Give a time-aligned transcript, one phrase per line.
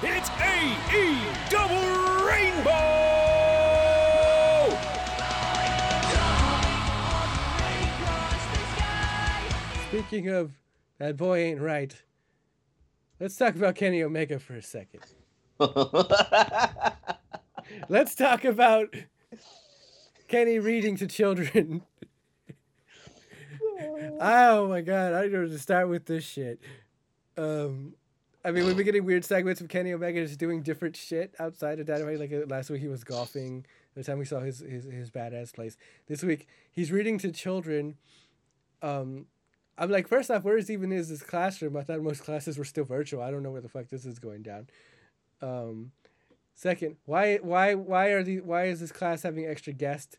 [0.00, 1.18] It's AE
[1.50, 1.74] Double
[2.24, 2.70] Rainbow!
[9.88, 10.52] Speaking of
[10.98, 12.00] that boy ain't right,
[13.18, 15.02] let's talk about Kenny Omega for a second.
[17.88, 18.94] Let's talk about
[20.28, 21.82] Kenny reading to children.
[24.20, 26.60] oh my god, I don't know to start with this shit.
[27.36, 27.94] Um,
[28.48, 31.80] I mean, we've been getting weird segments of Kenny Omega just doing different shit outside
[31.80, 32.18] of Dynamite.
[32.18, 33.66] Like uh, last week, he was golfing.
[33.94, 35.76] The time we saw his his, his badass place.
[36.06, 37.98] This week, he's reading to children.
[38.80, 39.26] Um,
[39.76, 41.76] I'm like, first off, where is even is this classroom?
[41.76, 43.22] I thought most classes were still virtual.
[43.22, 44.68] I don't know where the fuck this is going down.
[45.42, 45.92] Um,
[46.54, 50.16] second, why why why are the why is this class having extra guest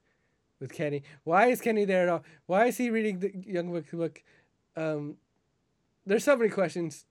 [0.59, 1.01] with Kenny?
[1.23, 2.23] Why is Kenny there at all?
[2.45, 4.21] Why is he reading the Young Bucks book?
[4.75, 5.15] Um,
[6.05, 7.05] there's so many questions.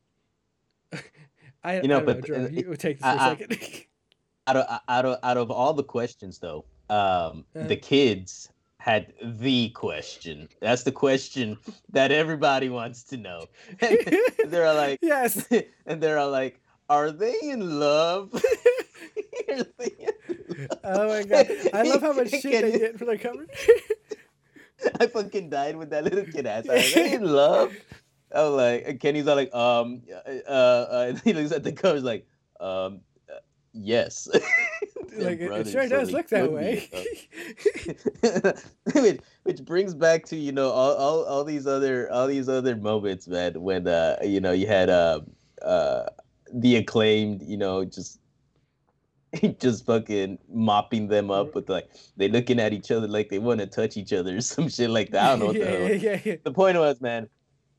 [1.65, 3.85] I You know, I know, but, Joe, uh, you take this I- for a second.
[4.47, 7.67] out of out of out of all the questions though, um, Uh-huh.
[7.69, 10.49] the kids had the question.
[10.61, 11.59] That's the question
[11.91, 13.47] that everybody wants to know.
[13.81, 13.99] And
[14.53, 15.47] they're like, yes.
[15.87, 20.69] and they're all like, "Are they in love?" They in love?
[20.85, 23.47] Oh my god, I love how much shit they Kenny- get for their cover.
[25.01, 26.67] I fucking died with that little kid ass.
[26.69, 27.75] Are they in love?
[28.35, 32.27] I'm like, and Kenny's all like, um, uh, uh, he looks at the covers like,
[32.61, 33.39] um, uh,
[33.73, 34.29] yes.
[35.17, 36.89] like it, it sure does look that way.
[38.95, 42.77] which, which brings back to you know all, all, all these other all these other
[42.77, 45.21] moments man when uh you know you had uh
[45.63, 46.05] uh
[46.53, 48.21] the acclaimed you know just
[49.59, 53.61] just fucking mopping them up with like they looking at each other like they want
[53.61, 55.25] to touch each other or some shit like that.
[55.25, 55.95] I don't know what the yeah, hell.
[55.95, 56.37] yeah, yeah.
[56.43, 57.29] The point was, man,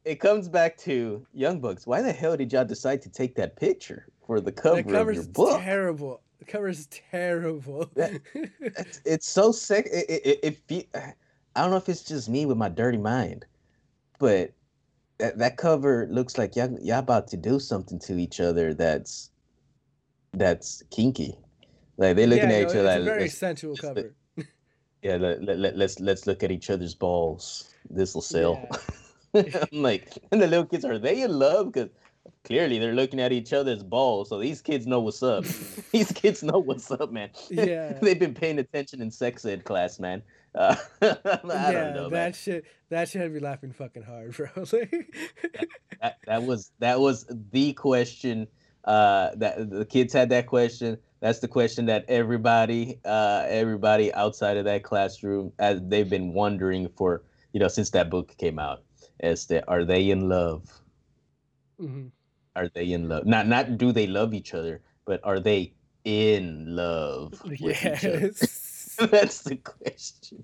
[0.09, 1.85] it comes back to Young Bucks.
[1.85, 4.85] Why the hell did y'all decide to take that picture for the cover The of
[4.87, 5.61] your cover's book?
[5.61, 6.21] terrible.
[6.39, 7.89] The cover's terrible.
[7.95, 8.19] That-
[8.59, 9.87] It's, it's so sick.
[9.91, 10.89] It, it, it, it fe-
[11.55, 13.45] I don't know if it's just me with my dirty mind,
[14.17, 14.51] but
[15.19, 19.29] that, that cover looks like y'all, y'all about to do something to each other that's
[20.33, 21.35] that's kinky.
[21.97, 23.01] Like they're looking yeah, at no, each it's other.
[23.01, 24.15] a very let's- sensual cover.
[25.03, 27.73] yeah, let, let, let, let's let's look at each other's balls.
[27.91, 28.67] This will sell.
[29.33, 31.71] I'm like, and the little kids are they in love?
[31.71, 31.89] Because
[32.43, 34.29] clearly they're looking at each other's balls.
[34.29, 35.45] So these kids know what's up.
[35.91, 37.29] these kids know what's up, man.
[37.49, 37.93] Yeah.
[38.01, 40.21] They've been paying attention in sex ed class, man.
[40.55, 42.33] Uh, I yeah, don't know, that man.
[42.33, 42.65] shit.
[42.89, 44.47] That shit had me laughing fucking hard, bro.
[44.55, 45.13] Like,
[46.01, 48.47] That, that was that was the question.
[48.85, 50.97] Uh, that the kids had that question.
[51.19, 56.89] That's the question that everybody, uh, everybody outside of that classroom, as they've been wondering
[56.97, 58.81] for you know since that book came out.
[59.21, 60.81] As that are they in love?
[61.79, 62.11] mhm.
[62.55, 63.25] Are they in love?
[63.25, 68.25] Not not do they love each other, but are they in love with each other?
[68.31, 68.95] yes.
[68.97, 70.43] That's the question.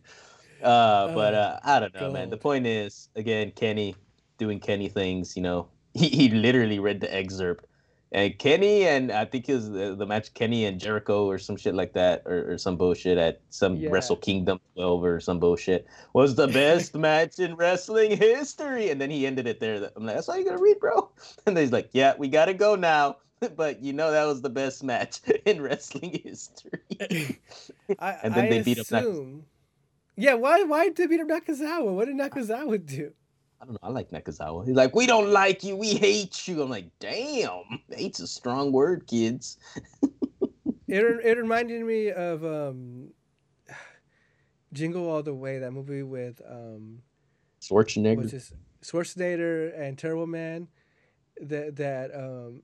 [0.61, 2.29] Uh, but Oh, uh, I don't know, man.
[2.29, 3.95] The point is, again, Kenny
[4.37, 5.35] doing Kenny things.
[5.35, 7.65] You know, he, he literally read the excerpt,
[8.11, 11.57] and Kenny and I think it was the, the match Kenny and Jericho or some
[11.57, 13.89] shit like that, or, or some bullshit at some Yeah.
[13.89, 18.89] Wrestle Kingdom 12 or some bullshit was the best match in wrestling history.
[18.89, 19.89] And then he ended it there.
[19.95, 21.09] I'm like, that's all you gotta read, bro.
[21.45, 23.17] And then he's like, yeah, we gotta go now.
[23.57, 26.79] But you know that was the best match in wrestling history.
[27.99, 29.03] I, And then I they beat up Nak-
[30.15, 31.93] Yeah, why why did they beat up Nakazawa?
[31.93, 33.11] What did Nakazawa do?
[33.65, 33.89] I don't know.
[33.89, 34.67] I like Nakazawa.
[34.67, 35.75] He's like, we don't like you.
[35.75, 36.61] We hate you.
[36.61, 37.63] I'm like, damn.
[37.89, 39.57] Hate's a strong word, kids.
[40.87, 43.09] It it reminded me of um,
[44.71, 46.99] Jingle All the Way, that movie with um,
[47.59, 48.53] Schwarzenegger.
[48.83, 50.67] Schwarzenegger and Turbo Man.
[51.41, 52.61] That that um,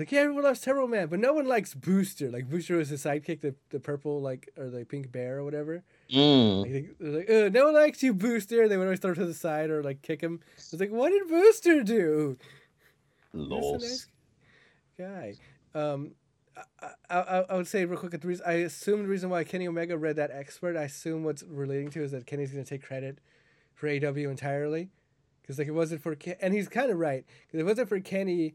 [0.00, 2.30] like yeah, everyone loves Turbo Man, but no one likes Booster.
[2.30, 5.82] Like Booster was the sidekick, the the purple like or the pink bear or whatever.
[6.12, 6.62] Mm.
[6.62, 8.68] Like, they, like, "Ugh, no one likes you, Booster.
[8.68, 10.40] They would always throw him to the side or like kick him.
[10.56, 12.36] It's like, what did Booster do?
[13.32, 13.82] Lols.
[13.82, 14.06] nice
[14.98, 15.34] guy.
[15.74, 16.12] Um,
[16.80, 18.12] I, I, I- I would say real quick.
[18.20, 21.42] The reason I assume the reason why Kenny Omega read that expert, I assume what's
[21.42, 23.18] relating to is that Kenny's going to take credit
[23.74, 24.88] for AW entirely,
[25.42, 28.00] because like it wasn't for Ken, and he's kind of right because it wasn't for
[28.00, 28.54] Kenny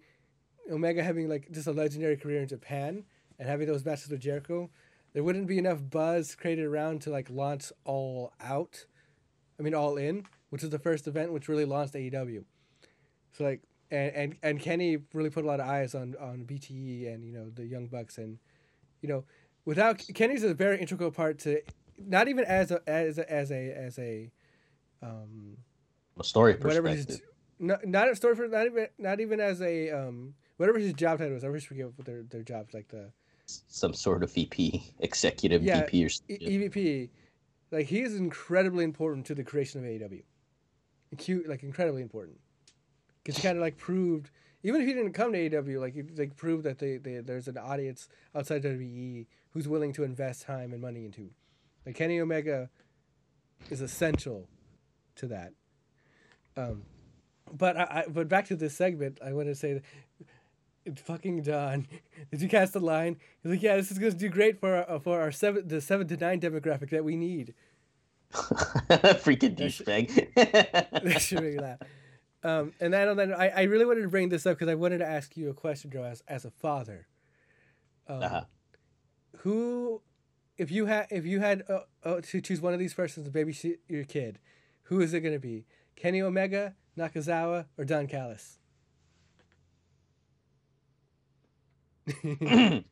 [0.70, 3.04] Omega having like just a legendary career in Japan
[3.40, 4.70] and having those matches with Jericho,
[5.14, 8.86] there wouldn't be enough buzz created around to like launch all out.
[9.60, 12.44] I mean, all in, which is the first event which really launched AEW.
[13.32, 17.14] So like, and and, and Kenny really put a lot of eyes on on BTE
[17.14, 18.38] and you know the Young Bucks and
[19.02, 19.24] you know
[19.66, 21.62] without Kenny's a very integral part to
[21.98, 24.32] not even as a as a as a as a
[25.02, 25.58] um
[26.20, 27.28] A story whatever his perspective.
[27.60, 31.18] not not a story for not even not even as a um whatever his job
[31.18, 31.44] title was.
[31.44, 33.12] I always forget what their their jobs like the
[33.68, 36.38] Some sort of VP, executive Yeah, VP or E-.
[36.70, 37.10] EVP.
[37.72, 40.24] Like he is incredibly important to the creation of AEW.
[41.18, 42.40] Cute, like incredibly important,
[43.22, 44.30] because he kind of like proved,
[44.64, 47.50] even if he didn't come to AEW, like he like proved that they, they there's
[47.50, 51.32] an audience outside WWE who's willing to invest time and money into.
[51.86, 52.70] Like Kenny Omega
[53.70, 54.48] is essential
[55.16, 55.52] to that.
[56.56, 56.84] Um,
[57.52, 59.82] but I, I but back to this segment, I want to say
[60.96, 61.88] fucking Don.
[62.32, 63.18] Did you cast the line?
[63.44, 65.82] He's like, yeah, this is going to do great for our, for our seven the
[65.82, 67.54] seven to nine demographic that we need.
[68.34, 70.34] Freaking douchebag.
[71.04, 71.80] that should make laugh.
[72.44, 75.00] Um, and then, then I, I really wanted to bring this up because I wanted
[75.00, 77.08] to ask you a question, Joe, as, as a father.
[78.08, 78.42] Um, Uh-huh.
[79.40, 80.02] Who,
[80.58, 83.32] if you had if you had uh, uh, to choose one of these persons to
[83.32, 84.40] babysit your kid,
[84.84, 85.66] who is it going to be?
[85.96, 88.60] Kenny Omega, Nakazawa, or Don Callis?
[92.24, 92.84] I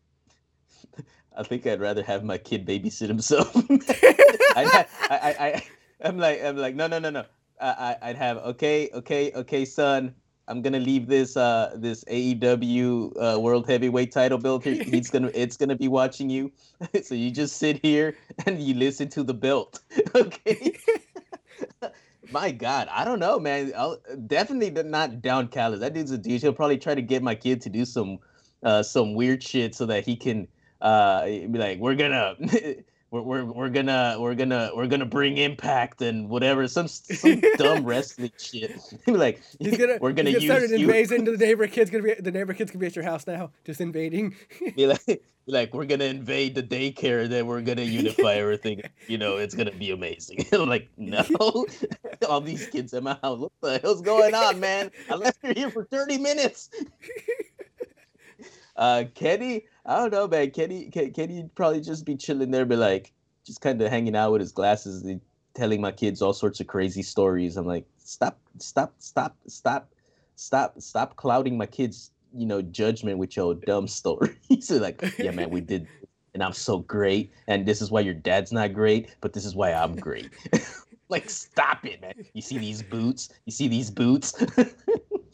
[1.44, 3.56] think I'd rather have my kid babysit himself.
[4.56, 5.64] I, I, I,
[6.04, 7.26] I'm like, I'm like, no, no, no, no.
[7.62, 10.14] I, I, I'd have, okay, okay, okay, son.
[10.48, 14.84] I'm gonna leave this, uh, this AEW uh, World Heavyweight Title belt here.
[14.84, 16.52] He's gonna, it's gonna be watching you.
[17.04, 18.16] so you just sit here
[18.48, 19.80] and you listen to the belt,
[20.16, 20.74] okay?
[22.32, 23.72] My God, I don't know, man.
[23.76, 25.80] I'll, definitely not Don Callis.
[25.80, 26.42] That dude's a douche.
[26.42, 28.20] He'll probably try to get my kid to do some,
[28.64, 30.48] uh, some weird shit so that he can
[30.82, 32.36] uh be like we're gonna
[33.12, 37.84] we're, we're, we're gonna we're gonna we're gonna bring impact and whatever some some dumb
[37.86, 41.26] wrestling shit Be like He's gonna we're gonna he's use start invasion.
[41.26, 43.82] The neighbor kid's gonna be the neighbor kid's gonna be at your house now, just
[43.82, 44.36] invading.
[44.76, 49.18] be like, be like we're gonna invade the daycare then we're gonna unify everything you
[49.18, 51.24] know it's gonna be amazing I'm like no
[52.28, 55.54] all these kids in my house what the hell's going on man I left you
[55.56, 56.70] here for 30 minutes
[58.80, 60.50] uh Kenny I don't know man.
[60.52, 63.12] Kenny Ken, Kenny probably just be chilling there but like
[63.46, 65.22] just kind of hanging out with his glasses and
[65.54, 67.58] telling my kids all sorts of crazy stories.
[67.58, 69.92] I'm like stop stop stop stop
[70.36, 74.36] stop stop clouding my kids you know judgment with your dumb stories.
[74.62, 75.88] So like yeah man we did
[76.34, 79.56] and i'm so great and this is why your dad's not great but this is
[79.56, 80.30] why i'm great.
[81.10, 82.14] Like stop it man.
[82.36, 83.30] You see these boots?
[83.46, 84.32] You see these boots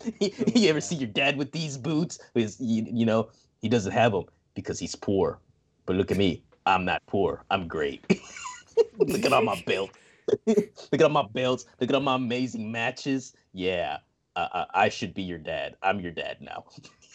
[0.19, 3.29] you ever see your dad with these boots Because you, you know
[3.61, 5.39] he doesn't have them because he's poor
[5.85, 8.03] but look at me i'm not poor i'm great
[8.99, 9.93] look at all my belts
[10.47, 10.57] look
[10.93, 13.97] at all my belts look at all my amazing matches yeah
[14.35, 15.75] uh, uh, I should be your dad.
[15.81, 16.65] I'm your dad now.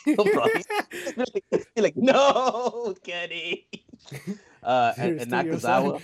[0.06, 0.16] Be
[1.76, 3.68] like, no, Kenny.
[4.62, 5.30] Uh, and, and.
[5.32, 6.00] Nakazawa,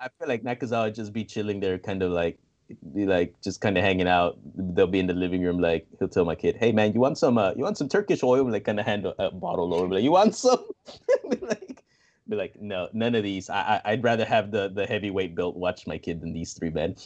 [0.00, 2.38] I feel like Nakazawa would just be chilling there, kind of like,
[2.94, 4.38] like just kind of hanging out.
[4.56, 7.18] They'll be in the living room, like he'll tell my kid, "Hey man, you want
[7.18, 7.38] some?
[7.38, 9.94] Uh, you want some Turkish oil?" Like kind of hand a, a bottle over, be
[9.96, 10.64] like, "You want some?"
[11.30, 11.84] be like,
[12.28, 13.50] be like, "No, none of these.
[13.50, 16.70] I, I I'd rather have the the heavyweight belt watch my kid than these three
[16.70, 16.96] men.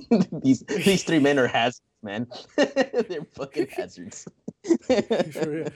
[0.42, 2.26] these these three men are hazards, man.
[2.56, 4.26] They're fucking hazards."
[4.92, 5.68] For real.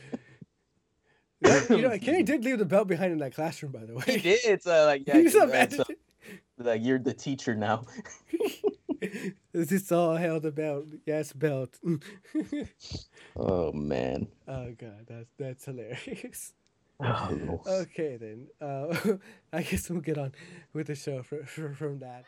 [1.40, 4.02] Yeah, you know, Kenny did leave the belt behind in that classroom, by the way.
[4.06, 4.67] He did.
[4.67, 5.85] Uh, like yeah, He's yeah, a so,
[6.58, 7.85] like you're the teacher now.
[9.53, 10.87] This is all held about.
[11.06, 11.79] Yes, belt.
[13.37, 14.29] Oh man.
[14.47, 16.53] oh god, that's that's hilarious.
[17.00, 17.61] Oh.
[17.67, 18.97] Okay then, uh,
[19.52, 20.33] I guess we'll get on
[20.73, 22.25] with the show fr- fr- from that.